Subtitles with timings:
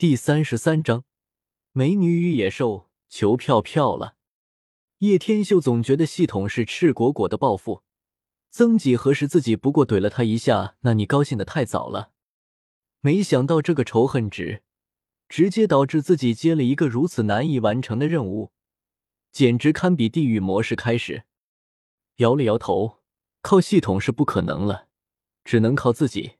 [0.00, 1.04] 第三十三章，
[1.72, 4.16] 美女与野兽求票票了。
[5.00, 7.82] 叶天秀总觉得系统是赤果果的报复，
[8.48, 12.12] 曾几何时自己不过怼了他一下，那你高兴的太早了。
[13.02, 14.62] 没想到这个仇恨值，
[15.28, 18.52] 直接导致自己接了一个如此难以完成的任务，
[19.30, 21.24] 简直堪比地狱模式开始。
[22.16, 23.00] 摇了摇头，
[23.42, 24.88] 靠系统是不可能了，
[25.44, 26.36] 只能靠自己。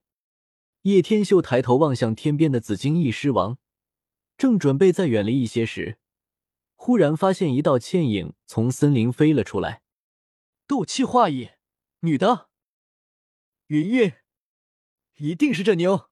[0.83, 3.59] 叶天秀抬头望向天边的紫金翼狮王，
[4.39, 5.99] 正准备再远离一些时，
[6.75, 9.83] 忽然发现一道倩影从森林飞了出来。
[10.67, 11.51] 斗气化翼，
[12.01, 12.49] 女的，
[13.67, 14.13] 云云，
[15.19, 16.09] 一定是这妞。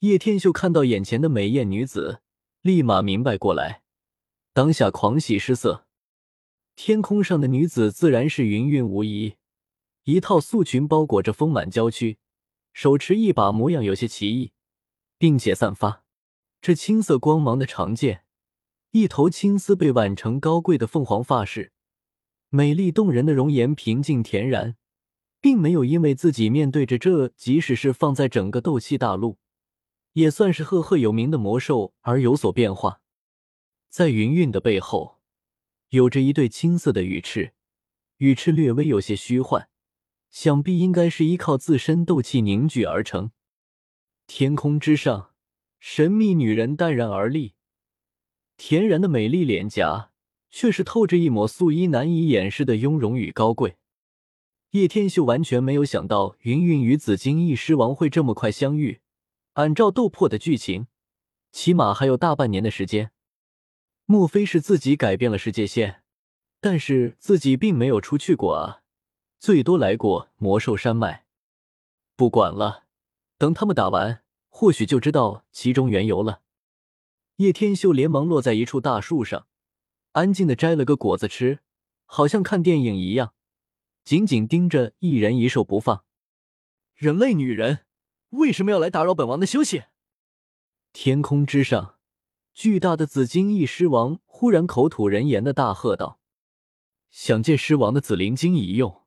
[0.00, 2.20] 叶天秀看到眼前的美艳女子，
[2.60, 3.82] 立马明白过来，
[4.52, 5.86] 当下狂喜失色。
[6.76, 9.36] 天空上的女子自然是云云无疑，
[10.04, 12.18] 一套素裙包裹着丰满娇躯。
[12.72, 14.52] 手持一把模样有些奇异，
[15.18, 16.04] 并且散发
[16.60, 18.24] 这青色光芒的长剑，
[18.90, 21.72] 一头青丝被挽成高贵的凤凰发饰，
[22.48, 24.76] 美丽动人的容颜平静恬然，
[25.40, 29.38] 并没有因为自己面对着这即使是放在整个斗气大陆，
[30.12, 33.00] 也算是赫赫有名的魔兽而有所变化。
[33.88, 35.20] 在云韵的背后，
[35.88, 37.54] 有着一对青色的羽翅，
[38.18, 39.69] 羽翅略微有些虚幻。
[40.30, 43.32] 想必应该是依靠自身斗气凝聚而成。
[44.26, 45.30] 天空之上，
[45.78, 47.54] 神秘女人淡然而立，
[48.56, 50.12] 恬然的美丽脸颊
[50.50, 53.76] 却是透着一抹素衣难以掩饰的雍容与高贵。
[54.70, 59.00] 叶天秀完全没有想到云云与紫金翼狮王会这么快相遇。
[59.54, 60.86] 按照斗破的剧情，
[61.50, 63.10] 起码还有大半年的时间。
[64.06, 66.02] 莫非是自己改变了世界线？
[66.60, 68.82] 但是自己并没有出去过啊。
[69.40, 71.24] 最多来过魔兽山脉，
[72.14, 72.84] 不管了，
[73.38, 76.42] 等他们打完，或许就知道其中缘由了。
[77.36, 79.46] 叶天秀连忙落在一处大树上，
[80.12, 81.60] 安静的摘了个果子吃，
[82.04, 83.32] 好像看电影一样，
[84.04, 86.04] 紧紧盯着一人一兽不放。
[86.94, 87.86] 人类女人
[88.28, 89.84] 为什么要来打扰本王的休息？
[90.92, 91.94] 天空之上，
[92.52, 96.20] 巨大的紫金翼狮王忽然口吐人言的大喝道
[97.08, 99.00] ：“想借狮王的紫灵晶一用。”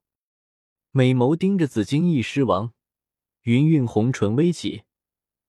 [0.96, 2.72] 美眸盯着紫金翼狮王，
[3.42, 4.84] 云韵红唇微起，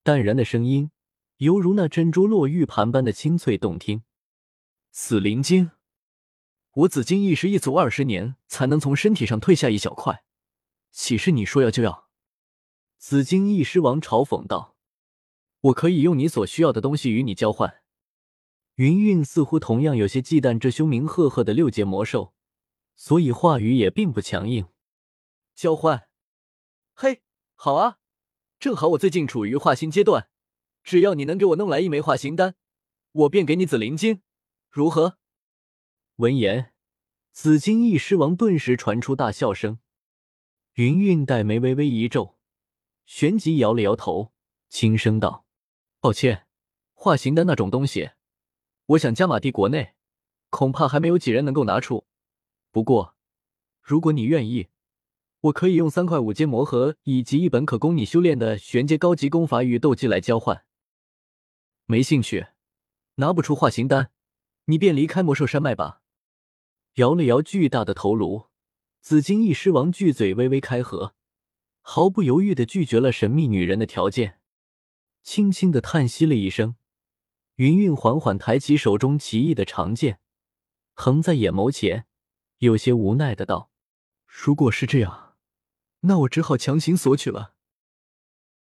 [0.02, 0.90] 淡然的声音
[1.36, 4.04] 犹如那珍珠落玉盘般的清脆动听。
[4.90, 5.72] 紫灵晶，
[6.72, 10.24] 我紫金翼是一族二十年才能从身体上退下一小块，
[10.90, 12.08] 岂是你说要就要？
[12.96, 14.74] 紫金翼狮王嘲讽道
[15.60, 17.82] ：“我可以用你所需要的东西与你交换。”
[18.76, 22.32] 云韵似乎同样有些忌惮这凶名赫赫的六阶魔兽，
[22.96, 24.68] 所以话语也并不强硬。
[25.54, 26.08] 交换，
[26.94, 27.22] 嘿，
[27.54, 27.98] 好啊，
[28.58, 30.28] 正好我最近处于化形阶段，
[30.82, 32.56] 只要你能给我弄来一枚化形丹，
[33.12, 34.22] 我便给你紫灵晶，
[34.68, 35.16] 如何？
[36.16, 36.74] 闻言，
[37.30, 39.78] 紫金翼狮王顿时传出大笑声。
[40.72, 42.36] 云韵黛眉微微一皱，
[43.06, 44.32] 旋即摇了摇头，
[44.68, 45.46] 轻声道
[46.00, 46.48] ：“抱歉，
[46.94, 48.10] 化形丹那种东西，
[48.86, 49.94] 我想加玛帝国内
[50.50, 52.08] 恐怕还没有几人能够拿出。
[52.72, 53.14] 不过，
[53.80, 54.70] 如果你愿意。”
[55.44, 60.64] 我可以用三块五阶魔核以及一本可供你修炼的玄阶高级功法与斗技来交换。
[61.84, 62.46] 没兴趣，
[63.16, 64.10] 拿不出化形丹，
[64.66, 66.00] 你便离开魔兽山脉吧。
[66.94, 68.46] 摇了摇巨大的头颅，
[69.02, 71.14] 紫金翼狮王巨嘴微微开合，
[71.82, 74.40] 毫不犹豫的拒绝了神秘女人的条件，
[75.22, 76.76] 轻轻的叹息了一声。
[77.56, 80.20] 云韵缓缓抬起手中奇异的长剑，
[80.94, 82.06] 横在眼眸前，
[82.58, 83.70] 有些无奈的道
[84.26, 85.22] ：“如果是这样。”
[86.06, 87.54] 那我只好强行索取了。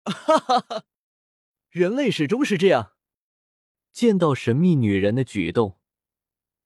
[0.05, 0.83] 哈哈哈！
[1.69, 2.93] 人类始终是这样。
[3.91, 5.79] 见到神秘女人的举动，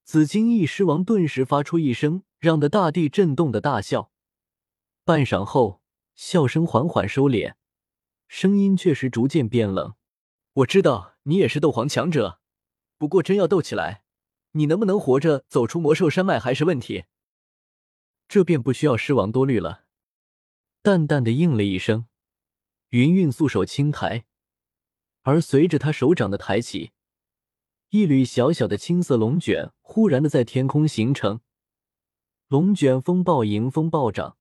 [0.04, 4.12] 紫金翼狮王顿时发出一声让得大地震动的大笑。
[5.04, 5.82] 半晌后，
[6.14, 7.56] 笑声缓缓收敛，
[8.28, 9.96] 声音却是逐渐变冷。
[10.54, 12.40] 我知道你也是斗皇强者，
[12.98, 14.04] 不过真要斗起来，
[14.52, 17.06] 你能不能活着走出魔兽山脉还是问题。
[18.28, 19.86] 这便不需要狮王多虑了。
[20.84, 22.08] 淡淡的应了一声，
[22.90, 24.26] 云韵素手轻抬，
[25.22, 26.92] 而随着他手掌的抬起，
[27.90, 31.42] 一缕小小的青色龙卷忽然的在天空形成，
[32.48, 34.38] 龙卷风暴迎风暴涨，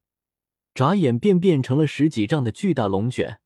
[0.72, 3.42] 眨眼便变成了十几丈的巨大龙卷。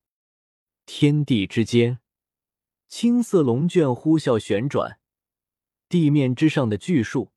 [0.87, 1.99] 天地之间，
[2.87, 5.00] 青色龙卷呼啸旋转，
[5.88, 7.32] 地面之上的巨树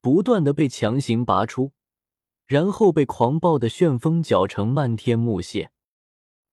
[0.00, 1.72] 不断的被强行拔出。
[2.46, 5.72] 然后被狂暴的旋风搅成漫天木屑。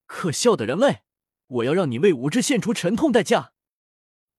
[0.06, 1.02] 可笑的人类！
[1.46, 3.52] 我要让你为无知献出沉痛代价！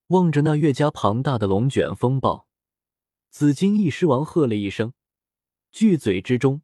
[0.07, 2.47] 望着那越加庞大的龙卷风暴，
[3.29, 4.93] 紫金翼狮王喝了一声，
[5.71, 6.61] 巨嘴之中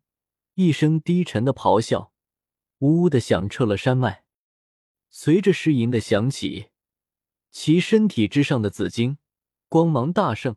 [0.56, 2.14] 一声低沉的咆哮，
[2.80, 4.24] 呜呜的响彻了山脉。
[5.10, 6.70] 随着狮吟的响起，
[7.50, 9.18] 其身体之上的紫金
[9.68, 10.56] 光芒大盛，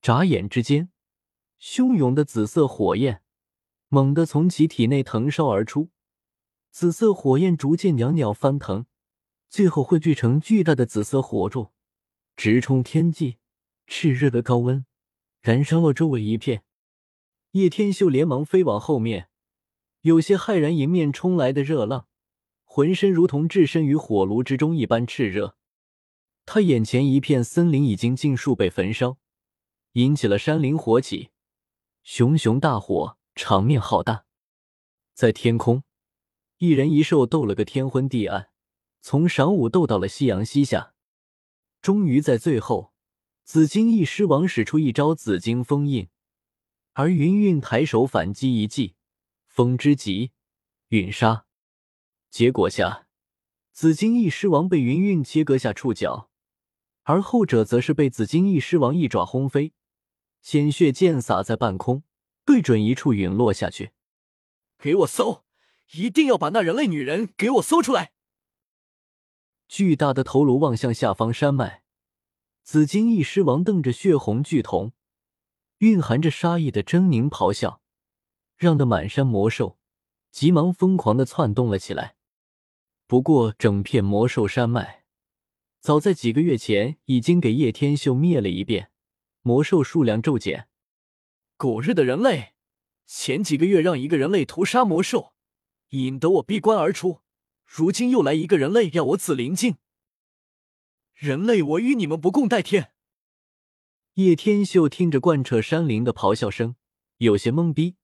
[0.00, 0.90] 眨眼之间，
[1.60, 3.22] 汹涌的紫色火焰
[3.88, 5.90] 猛地从其体内腾烧而出，
[6.70, 8.86] 紫色火焰逐渐袅袅翻腾，
[9.48, 11.72] 最后汇聚成巨大的紫色火柱，
[12.36, 13.36] 直冲天际。
[13.86, 14.86] 炽热的高温
[15.40, 16.62] 燃烧了周围一片。
[17.50, 19.28] 叶天秀连忙飞往后面，
[20.02, 22.06] 有些骇然，迎面冲来的热浪。
[22.62, 25.56] 浑身如同置身于火炉之中一般炽热，
[26.46, 29.18] 他眼前一片森林已经尽数被焚烧，
[29.94, 31.30] 引起了山林火起，
[32.02, 34.24] 熊熊大火，场面浩大。
[35.14, 35.84] 在天空，
[36.58, 38.50] 一人一兽斗了个天昏地暗，
[39.00, 40.94] 从晌午斗到了夕阳西下，
[41.82, 42.92] 终于在最后，
[43.44, 46.08] 紫金翼狮王使出一招紫金封印，
[46.94, 48.94] 而云韵抬手反击一记
[49.46, 50.32] 风之极
[50.88, 51.44] 陨杀。
[52.30, 53.06] 结果下，
[53.72, 56.30] 紫金翼狮王被云韵切割下触角，
[57.02, 59.74] 而后者则是被紫金翼狮王一爪轰飞，
[60.40, 62.02] 鲜血溅洒在半空，
[62.44, 63.92] 对准一处陨落下去。
[64.78, 65.44] 给我搜，
[65.92, 68.12] 一定要把那人类女人给我搜出来！
[69.68, 71.82] 巨大的头颅望向下方山脉，
[72.62, 74.92] 紫金翼狮王瞪着血红巨瞳，
[75.78, 77.80] 蕴含着杀意的狰狞咆哮，
[78.56, 79.78] 让得满山魔兽
[80.30, 82.16] 急忙疯狂的窜动了起来。
[83.06, 85.04] 不过，整片魔兽山脉
[85.80, 88.90] 早在几个月前已经给叶天秀灭了一遍，
[89.42, 90.68] 魔兽数量骤减。
[91.56, 92.54] 狗日的人类！
[93.06, 95.34] 前几个月让一个人类屠杀魔兽，
[95.90, 97.20] 引得我闭关而出，
[97.66, 99.76] 如今又来一个人类要我紫灵境。
[101.14, 102.92] 人类，我与你们不共戴天！
[104.14, 106.76] 叶天秀听着贯彻山林的咆哮声，
[107.18, 107.96] 有些懵逼，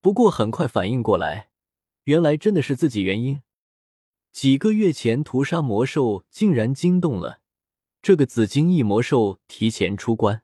[0.00, 1.50] 不过很快反应过来，
[2.04, 3.42] 原来真的是自己原因。
[4.32, 7.40] 几个月前屠杀魔兽，竟然惊动了
[8.02, 10.42] 这个紫金翼魔兽，提前出关。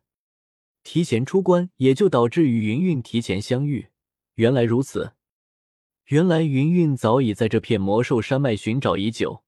[0.82, 3.88] 提前出关，也就导致与云韵提前相遇。
[4.34, 5.12] 原来如此，
[6.06, 9.44] 原来云韵早已在这片魔兽山脉寻找已久，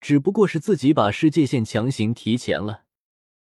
[0.00, 2.84] 只不过是自己把世界线强行提前了。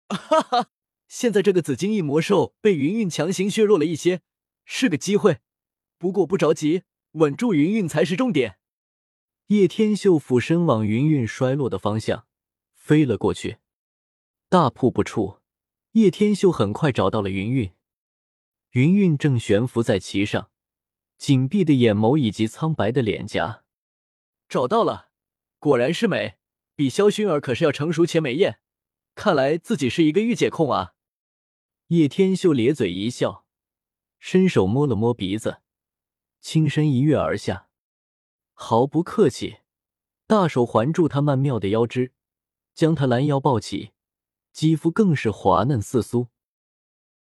[0.09, 0.69] 哈哈，
[1.09, 4.23] 现在这个紫金翼魔兽被云韵强行削弱了一些，
[4.65, 5.39] 是个机会。
[5.99, 6.83] 不过不着急，
[7.13, 8.59] 稳住云韵才是重点。
[9.49, 12.27] 叶天秀俯身往云韵衰落的方向
[12.75, 13.59] 飞了过去。
[14.49, 15.39] 大瀑布处，
[15.97, 17.73] 叶天秀很快找到了云韵。
[18.73, 20.51] 云韵正悬浮在其上，
[21.17, 23.65] 紧闭的眼眸以及苍白的脸颊。
[24.47, 25.09] 找到了，
[25.59, 26.37] 果然是美，
[26.75, 28.59] 比萧薰儿可是要成熟且美艳。
[29.15, 30.93] 看来自己是一个御姐控啊！
[31.87, 33.47] 叶天秀咧嘴一笑，
[34.19, 35.63] 伸手摸了摸鼻子，
[36.43, 37.71] 轻身一跃而下。
[38.53, 39.61] 毫不客气，
[40.27, 42.13] 大手环住她曼妙的腰肢，
[42.75, 43.93] 将她拦腰抱起，
[44.57, 46.29] 肌肤更是滑嫩似酥。